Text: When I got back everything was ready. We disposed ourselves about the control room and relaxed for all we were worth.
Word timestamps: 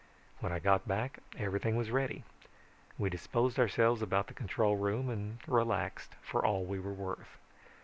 When 0.39 0.51
I 0.51 0.57
got 0.57 0.87
back 0.87 1.19
everything 1.37 1.75
was 1.75 1.91
ready. 1.91 2.23
We 2.97 3.11
disposed 3.11 3.59
ourselves 3.59 4.01
about 4.01 4.25
the 4.25 4.33
control 4.33 4.75
room 4.75 5.11
and 5.11 5.37
relaxed 5.45 6.15
for 6.23 6.43
all 6.43 6.65
we 6.65 6.79
were 6.79 6.91
worth. 6.91 7.37